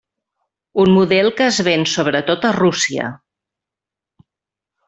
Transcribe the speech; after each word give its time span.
Un 0.83 0.93
model 0.99 1.29
que 1.41 1.45
es 1.51 1.59
ven 1.69 1.85
sobretot 1.93 2.49
a 2.51 2.57
Rússia. 2.59 3.13